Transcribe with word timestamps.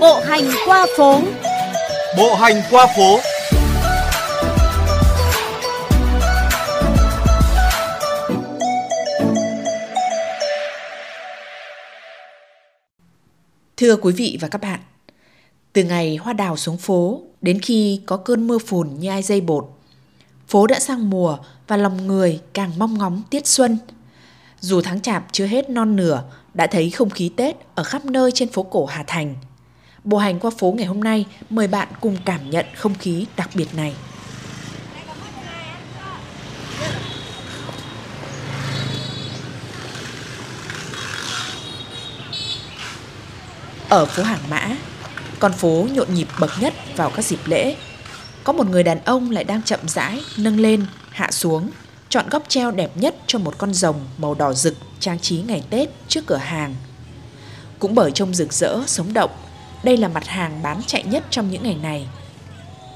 Bộ 0.00 0.20
hành 0.20 0.44
qua 0.66 0.86
phố. 0.96 1.20
Bộ 2.16 2.34
hành 2.34 2.62
qua 2.70 2.86
phố. 2.96 3.18
Thưa 13.76 13.96
quý 13.96 14.12
vị 14.12 14.38
và 14.40 14.48
các 14.48 14.60
bạn, 14.60 14.80
từ 15.72 15.84
ngày 15.84 16.16
hoa 16.16 16.32
đào 16.32 16.56
xuống 16.56 16.76
phố 16.76 17.20
đến 17.40 17.60
khi 17.60 18.00
có 18.06 18.16
cơn 18.16 18.46
mưa 18.46 18.58
phùn 18.58 18.90
như 18.98 19.08
ai 19.08 19.22
dây 19.22 19.40
bột, 19.40 19.66
phố 20.48 20.66
đã 20.66 20.80
sang 20.80 21.10
mùa 21.10 21.38
và 21.68 21.76
lòng 21.76 22.06
người 22.06 22.40
càng 22.52 22.72
mong 22.78 22.98
ngóng 22.98 23.22
tiết 23.30 23.46
xuân. 23.46 23.78
Dù 24.60 24.80
tháng 24.80 25.00
chạp 25.00 25.24
chưa 25.32 25.46
hết 25.46 25.70
non 25.70 25.96
nửa, 25.96 26.22
đã 26.54 26.66
thấy 26.66 26.90
không 26.90 27.10
khí 27.10 27.30
Tết 27.36 27.56
ở 27.74 27.82
khắp 27.82 28.04
nơi 28.04 28.30
trên 28.32 28.48
phố 28.48 28.62
cổ 28.62 28.86
Hà 28.86 29.04
Thành. 29.06 29.34
Bộ 30.06 30.18
hành 30.18 30.40
qua 30.40 30.50
phố 30.58 30.74
ngày 30.76 30.86
hôm 30.86 31.00
nay 31.04 31.26
mời 31.50 31.66
bạn 31.66 31.88
cùng 32.00 32.16
cảm 32.24 32.50
nhận 32.50 32.66
không 32.76 32.94
khí 32.94 33.26
đặc 33.36 33.50
biệt 33.54 33.74
này. 33.74 33.94
Ở 43.88 44.06
phố 44.06 44.22
Hàng 44.22 44.40
Mã, 44.50 44.76
con 45.38 45.52
phố 45.52 45.86
nhộn 45.92 46.14
nhịp 46.14 46.28
bậc 46.40 46.50
nhất 46.60 46.74
vào 46.96 47.10
các 47.10 47.24
dịp 47.24 47.40
lễ. 47.44 47.76
Có 48.44 48.52
một 48.52 48.70
người 48.70 48.82
đàn 48.82 49.04
ông 49.04 49.30
lại 49.30 49.44
đang 49.44 49.62
chậm 49.62 49.80
rãi 49.86 50.20
nâng 50.36 50.60
lên, 50.60 50.86
hạ 51.10 51.30
xuống, 51.30 51.70
chọn 52.08 52.28
góc 52.30 52.42
treo 52.48 52.70
đẹp 52.70 52.90
nhất 52.94 53.16
cho 53.26 53.38
một 53.38 53.58
con 53.58 53.74
rồng 53.74 54.00
màu 54.18 54.34
đỏ 54.34 54.52
rực 54.52 54.74
trang 55.00 55.18
trí 55.18 55.38
ngày 55.38 55.62
Tết 55.70 55.88
trước 56.08 56.26
cửa 56.26 56.36
hàng. 56.36 56.74
Cũng 57.78 57.94
bởi 57.94 58.10
trông 58.10 58.34
rực 58.34 58.52
rỡ, 58.52 58.78
sống 58.86 59.12
động, 59.12 59.30
đây 59.82 59.96
là 59.96 60.08
mặt 60.08 60.26
hàng 60.26 60.62
bán 60.62 60.80
chạy 60.86 61.04
nhất 61.04 61.24
trong 61.30 61.50
những 61.50 61.62
ngày 61.62 61.76
này. 61.82 62.06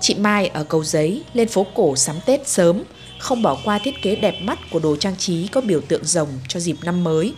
Chị 0.00 0.14
Mai 0.14 0.46
ở 0.48 0.64
cầu 0.64 0.84
giấy 0.84 1.24
lên 1.32 1.48
phố 1.48 1.66
cổ 1.74 1.96
sắm 1.96 2.16
Tết 2.26 2.48
sớm, 2.48 2.82
không 3.18 3.42
bỏ 3.42 3.56
qua 3.64 3.78
thiết 3.78 4.02
kế 4.02 4.16
đẹp 4.16 4.34
mắt 4.42 4.58
của 4.70 4.78
đồ 4.78 4.96
trang 4.96 5.16
trí 5.16 5.48
có 5.48 5.60
biểu 5.60 5.80
tượng 5.88 6.04
rồng 6.04 6.28
cho 6.48 6.60
dịp 6.60 6.76
năm 6.82 7.04
mới. 7.04 7.34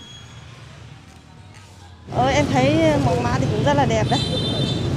Ờ, 2.15 2.27
em 2.27 2.47
thấy 2.53 2.77
mẫu 3.07 3.21
mã 3.23 3.39
thì 3.39 3.47
cũng 3.51 3.65
rất 3.65 3.75
là 3.77 3.87
đẹp 3.87 4.07
đấy. 4.11 4.21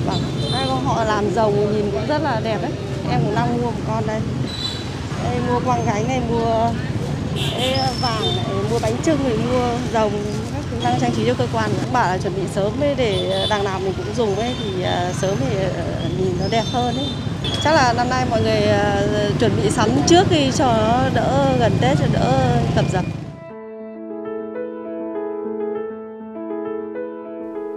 Vâng, 0.05 0.21
hai 0.51 0.67
con 0.67 0.85
họ 0.85 1.03
làm 1.03 1.33
rồng 1.35 1.75
nhìn 1.75 1.91
cũng 1.91 2.07
rất 2.07 2.21
là 2.21 2.39
đẹp 2.43 2.61
đấy. 2.61 2.71
Em 3.09 3.21
cũng 3.25 3.35
đang 3.35 3.57
mua 3.57 3.71
một 3.71 3.77
con 3.87 4.07
đây. 4.07 4.19
Đây 5.23 5.39
mua 5.47 5.59
quang 5.59 5.85
gánh 5.85 6.07
này, 6.07 6.21
mua 6.29 6.71
vàng 8.01 8.21
này, 8.21 8.45
mua 8.71 8.79
bánh 8.79 8.95
trưng 9.05 9.23
này, 9.23 9.37
mua 9.37 9.77
rồng 9.93 10.11
các 10.53 10.56
đang 10.83 10.99
trang 10.99 11.11
trí 11.15 11.25
cho 11.27 11.33
cơ 11.33 11.47
quan. 11.53 11.69
Cũng 11.83 11.93
bảo 11.93 12.09
là 12.09 12.17
chuẩn 12.17 12.35
bị 12.35 12.41
sớm 12.55 12.71
ấy 12.79 12.95
để 12.97 13.29
ờ, 13.31 13.47
đằng 13.49 13.63
nào 13.63 13.79
mình 13.79 13.93
cũng 13.97 14.15
dùng 14.17 14.35
ấy 14.35 14.55
thì 14.63 14.83
ờ, 14.83 15.13
sớm 15.21 15.35
thì 15.39 15.57
ờ, 15.57 15.69
nhìn 16.19 16.31
nó 16.39 16.45
đẹp 16.51 16.63
hơn 16.71 16.95
ấy. 16.95 17.07
Chắc 17.63 17.71
là 17.73 17.93
năm 17.93 18.09
nay 18.09 18.25
mọi 18.29 18.41
người 18.41 18.61
chuẩn 19.39 19.51
bị 19.63 19.69
sắm 19.69 19.89
trước 20.07 20.23
đi 20.31 20.51
cho 20.55 20.65
nó 20.65 21.09
đỡ 21.13 21.55
gần 21.59 21.71
Tết 21.81 21.97
cho 21.99 22.05
đỡ 22.13 22.57
cập 22.75 22.85
dập. 22.93 23.05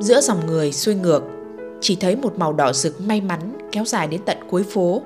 Giữa 0.01 0.21
dòng 0.21 0.47
người 0.47 0.73
xuôi 0.73 0.95
ngược, 0.95 1.23
chỉ 1.81 1.97
thấy 1.97 2.17
một 2.17 2.39
màu 2.39 2.53
đỏ 2.53 2.73
rực 2.73 3.01
may 3.01 3.21
mắn 3.21 3.59
kéo 3.73 3.85
dài 3.85 4.07
đến 4.07 4.21
tận 4.27 4.37
cuối 4.51 4.63
phố. 4.63 5.03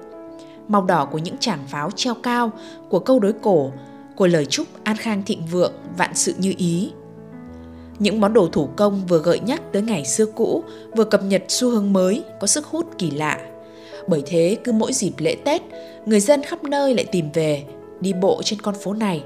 Màu 0.68 0.82
đỏ 0.82 1.04
của 1.04 1.18
những 1.18 1.36
tràng 1.38 1.58
pháo 1.68 1.90
treo 1.90 2.14
cao, 2.14 2.50
của 2.88 2.98
câu 2.98 3.20
đối 3.20 3.32
cổ, 3.32 3.70
của 4.16 4.26
lời 4.26 4.46
chúc 4.46 4.66
an 4.84 4.96
khang 4.96 5.22
thịnh 5.22 5.46
vượng, 5.46 5.72
vạn 5.96 6.10
sự 6.14 6.34
như 6.38 6.54
ý. 6.56 6.92
Những 7.98 8.20
món 8.20 8.32
đồ 8.32 8.48
thủ 8.52 8.68
công 8.76 9.06
vừa 9.06 9.18
gợi 9.18 9.40
nhắc 9.40 9.62
tới 9.72 9.82
ngày 9.82 10.04
xưa 10.04 10.26
cũ, 10.26 10.64
vừa 10.96 11.04
cập 11.04 11.24
nhật 11.24 11.42
xu 11.48 11.70
hướng 11.70 11.92
mới, 11.92 12.24
có 12.40 12.46
sức 12.46 12.66
hút 12.66 12.86
kỳ 12.98 13.10
lạ. 13.10 13.38
Bởi 14.06 14.22
thế 14.26 14.56
cứ 14.64 14.72
mỗi 14.72 14.92
dịp 14.92 15.12
lễ 15.18 15.36
Tết, 15.44 15.62
người 16.06 16.20
dân 16.20 16.42
khắp 16.42 16.64
nơi 16.64 16.94
lại 16.94 17.04
tìm 17.04 17.28
về, 17.34 17.64
đi 18.00 18.12
bộ 18.12 18.42
trên 18.44 18.60
con 18.62 18.74
phố 18.74 18.92
này, 18.92 19.24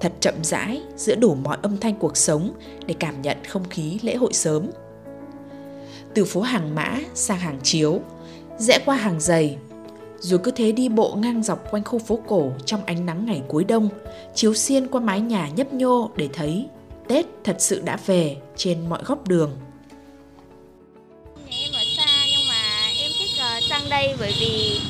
thật 0.00 0.12
chậm 0.20 0.34
rãi 0.42 0.82
giữa 0.96 1.14
đủ 1.14 1.34
mọi 1.34 1.58
âm 1.62 1.78
thanh 1.78 1.94
cuộc 1.94 2.16
sống 2.16 2.50
để 2.86 2.94
cảm 2.98 3.22
nhận 3.22 3.36
không 3.48 3.68
khí 3.68 3.98
lễ 4.02 4.14
hội 4.14 4.32
sớm 4.32 4.66
từ 6.14 6.24
phố 6.24 6.40
hàng 6.40 6.74
mã 6.74 6.98
sang 7.14 7.38
hàng 7.38 7.58
chiếu, 7.62 8.00
rẽ 8.58 8.78
qua 8.84 8.96
hàng 8.96 9.20
giày. 9.20 9.56
Rồi 10.18 10.38
cứ 10.38 10.50
thế 10.50 10.72
đi 10.72 10.88
bộ 10.88 11.14
ngang 11.14 11.42
dọc 11.42 11.70
quanh 11.70 11.84
khu 11.84 11.98
phố 11.98 12.18
cổ 12.26 12.50
trong 12.64 12.80
ánh 12.84 13.06
nắng 13.06 13.26
ngày 13.26 13.42
cuối 13.48 13.64
đông, 13.64 13.88
chiếu 14.34 14.54
xiên 14.54 14.88
qua 14.88 15.00
mái 15.00 15.20
nhà 15.20 15.48
nhấp 15.56 15.72
nhô 15.72 16.10
để 16.16 16.28
thấy 16.32 16.68
Tết 17.12 17.26
thật 17.44 17.56
sự 17.58 17.82
đã 17.84 17.98
về 18.06 18.36
trên 18.56 18.88
mọi 18.88 19.02
góc 19.04 19.28
đường. 19.28 19.50
Nhà 21.50 21.56
em 21.56 21.72
ở 21.72 21.82
xa 21.96 22.26
nhưng 22.30 22.48
mà 22.48 22.90
em 22.98 23.10
thích 23.18 23.30
uh, 23.58 23.64
sang 23.70 23.88
đây 23.90 24.14
bởi 24.18 24.34
vì 24.40 24.80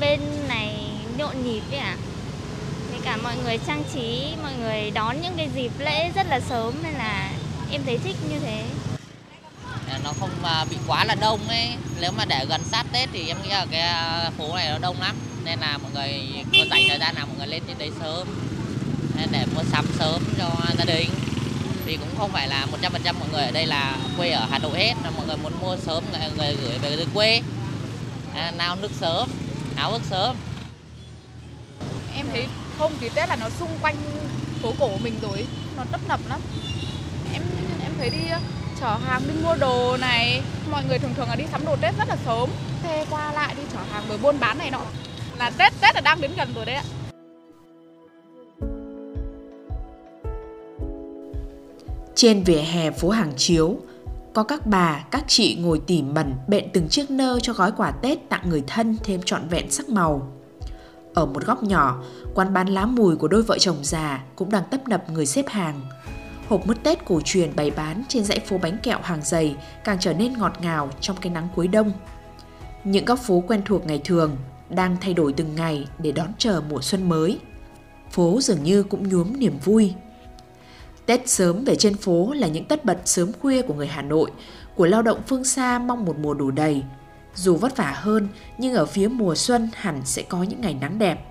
bên 0.00 0.20
này 0.48 0.90
nhộn 1.18 1.44
nhịp 1.44 1.62
ấy 1.70 1.78
ạ. 1.78 1.96
À. 1.96 2.02
Với 2.90 3.00
cả 3.04 3.16
mọi 3.16 3.34
người 3.44 3.58
trang 3.66 3.82
trí, 3.94 4.34
mọi 4.42 4.52
người 4.60 4.90
đón 4.90 5.16
những 5.22 5.32
cái 5.36 5.48
dịp 5.54 5.70
lễ 5.78 6.10
rất 6.14 6.26
là 6.30 6.40
sớm 6.40 6.74
nên 6.82 6.92
là 6.92 7.32
em 7.72 7.80
thấy 7.86 7.98
thích 7.98 8.16
như 8.30 8.38
thế 8.38 8.64
nó 10.04 10.12
không 10.20 10.30
bị 10.70 10.76
quá 10.86 11.04
là 11.04 11.14
đông 11.14 11.48
ấy 11.48 11.68
nếu 12.00 12.10
mà 12.16 12.24
để 12.24 12.46
gần 12.48 12.60
sát 12.64 12.86
tết 12.92 13.08
thì 13.12 13.28
em 13.28 13.42
nghĩ 13.42 13.48
là 13.48 13.66
cái 13.70 13.94
phố 14.38 14.56
này 14.56 14.68
nó 14.70 14.78
đông 14.78 15.00
lắm 15.00 15.16
nên 15.44 15.58
là 15.60 15.78
mọi 15.78 15.90
người 15.94 16.28
có 16.52 16.64
dành 16.70 16.82
thời 16.88 16.98
gian 16.98 17.14
nào 17.14 17.26
mọi 17.26 17.36
người 17.38 17.46
lên 17.46 17.62
trên 17.68 17.78
đấy 17.78 17.90
sớm 18.00 18.28
để 19.32 19.46
mua 19.54 19.62
sắm 19.72 19.86
sớm 19.98 20.22
cho 20.38 20.50
gia 20.78 20.84
đình 20.84 21.10
thì 21.90 21.96
cũng 21.96 22.08
không 22.18 22.30
phải 22.32 22.48
là 22.48 22.66
100% 22.82 23.14
mọi 23.18 23.28
người 23.32 23.42
ở 23.42 23.50
đây 23.50 23.66
là 23.66 23.96
quê 24.16 24.30
ở 24.30 24.46
Hà 24.50 24.58
Nội 24.58 24.78
hết. 24.78 24.94
Mà 25.04 25.10
mọi 25.16 25.26
người 25.26 25.36
muốn 25.36 25.52
mua 25.60 25.76
sớm, 25.76 26.04
mọi 26.12 26.20
người 26.38 26.56
gửi 26.62 26.78
về 26.78 26.96
từ 26.96 27.06
quê. 27.14 27.42
À, 28.34 28.52
Nao 28.58 28.76
nước 28.76 28.90
sớm, 29.00 29.28
áo 29.76 29.90
ước 29.90 30.02
sớm. 30.10 30.36
Em 32.14 32.26
thấy 32.32 32.46
không 32.78 32.92
khí 33.00 33.08
Tết 33.14 33.28
là 33.28 33.36
nó 33.36 33.48
xung 33.58 33.68
quanh 33.82 33.96
phố 34.62 34.72
cổ 34.78 34.90
mình 35.02 35.14
rồi 35.22 35.46
nó 35.76 35.84
tấp 35.92 36.00
nập 36.08 36.20
lắm. 36.28 36.40
Em 37.32 37.42
em 37.82 37.92
thấy 37.98 38.10
đi, 38.10 38.28
chở 38.80 38.96
hàng 39.06 39.22
đi 39.28 39.34
mua 39.42 39.56
đồ 39.56 39.96
này. 39.96 40.42
Mọi 40.70 40.84
người 40.84 40.98
thường 40.98 41.14
thường 41.16 41.28
là 41.28 41.36
đi 41.36 41.44
sắm 41.52 41.64
đồ 41.64 41.76
tết 41.80 41.94
rất 41.98 42.08
là 42.08 42.16
sớm. 42.26 42.50
Xe 42.82 43.04
qua 43.10 43.32
lại 43.32 43.54
đi 43.54 43.62
chở 43.72 43.78
hàng 43.92 44.04
bởi 44.08 44.18
buôn 44.18 44.40
bán 44.40 44.58
này 44.58 44.70
nọ. 44.70 44.82
Là 45.38 45.50
tết 45.50 45.72
tết 45.80 45.94
là 45.94 46.00
đang 46.00 46.20
đến 46.20 46.30
gần 46.36 46.52
rồi 46.54 46.64
đấy 46.64 46.74
ạ. 46.74 46.84
Trên 52.20 52.42
vỉa 52.44 52.60
hè 52.60 52.90
phố 52.90 53.10
hàng 53.10 53.32
chiếu 53.36 53.76
có 54.34 54.42
các 54.42 54.66
bà, 54.66 55.04
các 55.10 55.24
chị 55.26 55.58
ngồi 55.60 55.80
tỉ 55.86 56.02
mẩn 56.02 56.34
bện 56.48 56.68
từng 56.72 56.88
chiếc 56.88 57.10
nơ 57.10 57.38
cho 57.42 57.52
gói 57.52 57.72
quà 57.72 57.90
Tết 57.90 58.28
tặng 58.28 58.48
người 58.48 58.64
thân 58.66 58.96
thêm 59.04 59.20
trọn 59.24 59.48
vẹn 59.48 59.70
sắc 59.70 59.88
màu. 59.88 60.32
Ở 61.14 61.26
một 61.26 61.46
góc 61.46 61.62
nhỏ, 61.62 62.02
quán 62.34 62.54
bán 62.54 62.68
lá 62.68 62.86
mùi 62.86 63.16
của 63.16 63.28
đôi 63.28 63.42
vợ 63.42 63.58
chồng 63.58 63.76
già 63.82 64.24
cũng 64.36 64.50
đang 64.50 64.62
tấp 64.70 64.88
nập 64.88 65.10
người 65.10 65.26
xếp 65.26 65.48
hàng– 65.48 65.80
hộp 66.48 66.66
mứt 66.66 66.82
Tết 66.82 67.04
cổ 67.04 67.20
truyền 67.24 67.56
bày 67.56 67.70
bán 67.70 68.02
trên 68.08 68.24
dãy 68.24 68.40
phố 68.40 68.58
bánh 68.58 68.78
kẹo 68.82 68.98
hàng 69.02 69.22
dày 69.22 69.56
càng 69.84 69.96
trở 70.00 70.12
nên 70.12 70.32
ngọt 70.38 70.52
ngào 70.62 70.90
trong 71.00 71.16
cái 71.20 71.32
nắng 71.32 71.48
cuối 71.56 71.68
đông. 71.68 71.92
Những 72.84 73.04
góc 73.04 73.18
phố 73.18 73.42
quen 73.46 73.62
thuộc 73.64 73.86
ngày 73.86 74.00
thường 74.04 74.36
đang 74.70 74.96
thay 75.00 75.14
đổi 75.14 75.32
từng 75.32 75.54
ngày 75.56 75.86
để 75.98 76.12
đón 76.12 76.28
chờ 76.38 76.62
mùa 76.70 76.82
xuân 76.82 77.08
mới. 77.08 77.38
Phố 78.10 78.40
dường 78.40 78.62
như 78.62 78.82
cũng 78.82 79.08
nhuốm 79.08 79.38
niềm 79.38 79.58
vui. 79.64 79.94
Tết 81.10 81.28
sớm 81.28 81.64
về 81.64 81.76
trên 81.76 81.96
phố 81.96 82.32
là 82.36 82.46
những 82.46 82.64
tất 82.64 82.84
bật 82.84 82.98
sớm 83.04 83.32
khuya 83.32 83.62
của 83.62 83.74
người 83.74 83.86
Hà 83.86 84.02
Nội, 84.02 84.30
của 84.74 84.86
lao 84.86 85.02
động 85.02 85.20
phương 85.26 85.44
xa 85.44 85.78
mong 85.78 86.04
một 86.04 86.18
mùa 86.18 86.34
đủ 86.34 86.50
đầy. 86.50 86.82
Dù 87.34 87.56
vất 87.56 87.76
vả 87.76 87.92
hơn, 87.96 88.28
nhưng 88.58 88.74
ở 88.74 88.86
phía 88.86 89.08
mùa 89.08 89.34
xuân 89.34 89.68
hẳn 89.74 90.00
sẽ 90.04 90.22
có 90.22 90.42
những 90.42 90.60
ngày 90.60 90.74
nắng 90.80 90.98
đẹp. 90.98 91.24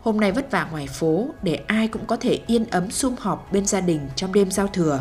Hôm 0.00 0.20
nay 0.20 0.32
vất 0.32 0.50
vả 0.50 0.68
ngoài 0.70 0.86
phố 0.86 1.26
để 1.42 1.58
ai 1.66 1.88
cũng 1.88 2.06
có 2.06 2.16
thể 2.16 2.38
yên 2.46 2.64
ấm 2.70 2.90
sum 2.90 3.14
họp 3.18 3.52
bên 3.52 3.66
gia 3.66 3.80
đình 3.80 4.00
trong 4.16 4.32
đêm 4.32 4.50
giao 4.50 4.66
thừa. 4.66 5.00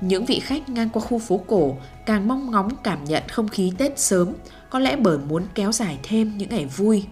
Những 0.00 0.24
vị 0.24 0.40
khách 0.40 0.68
ngang 0.68 0.88
qua 0.92 1.02
khu 1.02 1.18
phố 1.18 1.40
cổ 1.46 1.76
càng 2.06 2.28
mong 2.28 2.50
ngóng 2.50 2.68
cảm 2.84 3.04
nhận 3.04 3.22
không 3.28 3.48
khí 3.48 3.72
Tết 3.78 3.98
sớm, 3.98 4.32
có 4.70 4.78
lẽ 4.78 4.96
bởi 4.96 5.18
muốn 5.18 5.46
kéo 5.54 5.72
dài 5.72 5.98
thêm 6.02 6.38
những 6.38 6.48
ngày 6.48 6.66
vui. 6.66 7.04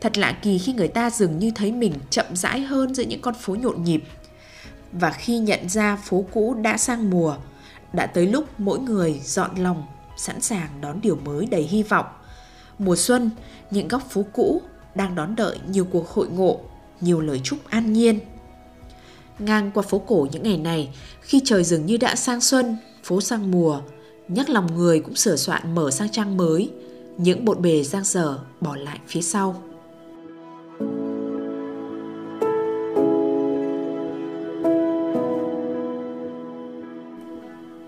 Thật 0.00 0.18
lạ 0.18 0.38
kỳ 0.42 0.58
khi 0.58 0.72
người 0.72 0.88
ta 0.88 1.10
dường 1.10 1.38
như 1.38 1.50
thấy 1.54 1.72
mình 1.72 1.92
chậm 2.10 2.26
rãi 2.32 2.60
hơn 2.60 2.94
giữa 2.94 3.04
những 3.04 3.20
con 3.20 3.34
phố 3.34 3.54
nhộn 3.54 3.84
nhịp. 3.84 4.04
Và 5.00 5.10
khi 5.10 5.38
nhận 5.38 5.68
ra 5.68 5.96
phố 5.96 6.24
cũ 6.32 6.54
đã 6.54 6.78
sang 6.78 7.10
mùa, 7.10 7.36
đã 7.92 8.06
tới 8.06 8.26
lúc 8.26 8.44
mỗi 8.58 8.78
người 8.78 9.20
dọn 9.24 9.50
lòng, 9.56 9.82
sẵn 10.16 10.40
sàng 10.40 10.68
đón 10.80 11.00
điều 11.00 11.16
mới 11.16 11.46
đầy 11.46 11.62
hy 11.62 11.82
vọng. 11.82 12.06
Mùa 12.78 12.96
xuân, 12.96 13.30
những 13.70 13.88
góc 13.88 14.02
phố 14.10 14.24
cũ 14.32 14.62
đang 14.94 15.14
đón 15.14 15.36
đợi 15.36 15.58
nhiều 15.68 15.84
cuộc 15.84 16.08
hội 16.08 16.28
ngộ, 16.28 16.60
nhiều 17.00 17.20
lời 17.20 17.40
chúc 17.44 17.58
an 17.68 17.92
nhiên. 17.92 18.20
Ngang 19.38 19.70
qua 19.74 19.82
phố 19.82 19.98
cổ 19.98 20.26
những 20.32 20.42
ngày 20.42 20.58
này, 20.58 20.94
khi 21.20 21.40
trời 21.44 21.64
dường 21.64 21.86
như 21.86 21.96
đã 21.96 22.16
sang 22.16 22.40
xuân, 22.40 22.76
phố 23.04 23.20
sang 23.20 23.50
mùa, 23.50 23.80
nhắc 24.28 24.50
lòng 24.50 24.74
người 24.76 25.00
cũng 25.00 25.16
sửa 25.16 25.36
soạn 25.36 25.74
mở 25.74 25.90
sang 25.90 26.08
trang 26.10 26.36
mới, 26.36 26.70
những 27.16 27.44
bộn 27.44 27.62
bề 27.62 27.82
giang 27.82 28.04
dở 28.04 28.38
bỏ 28.60 28.76
lại 28.76 28.98
phía 29.06 29.22
sau. 29.22 29.62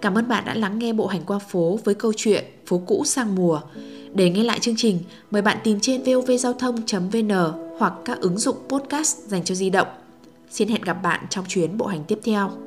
Cảm 0.00 0.14
ơn 0.14 0.28
bạn 0.28 0.44
đã 0.44 0.54
lắng 0.54 0.78
nghe 0.78 0.92
bộ 0.92 1.06
hành 1.06 1.22
qua 1.26 1.38
phố 1.38 1.78
với 1.84 1.94
câu 1.94 2.12
chuyện 2.16 2.44
Phố 2.66 2.82
cũ 2.86 3.04
sang 3.04 3.34
mùa. 3.34 3.60
Để 4.14 4.30
nghe 4.30 4.42
lại 4.42 4.58
chương 4.60 4.76
trình, 4.76 4.98
mời 5.30 5.42
bạn 5.42 5.58
tìm 5.64 5.78
trên 5.80 6.02
vovgiao 6.02 6.52
thông.vn 6.52 7.30
hoặc 7.78 7.92
các 8.04 8.20
ứng 8.20 8.38
dụng 8.38 8.56
podcast 8.68 9.18
dành 9.18 9.44
cho 9.44 9.54
di 9.54 9.70
động. 9.70 9.88
Xin 10.50 10.68
hẹn 10.68 10.82
gặp 10.82 11.02
bạn 11.02 11.26
trong 11.30 11.44
chuyến 11.48 11.78
bộ 11.78 11.86
hành 11.86 12.04
tiếp 12.04 12.18
theo. 12.24 12.65